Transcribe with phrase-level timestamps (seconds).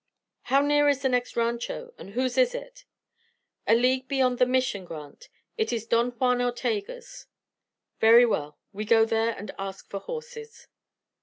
[0.49, 2.85] "How near is the next rancho, and whose is it?"
[3.67, 5.29] "A league beyond the Mission grant.
[5.59, 7.27] It is Don Juan Ortega's."
[7.99, 10.65] "Very well, we go there and ask for horses."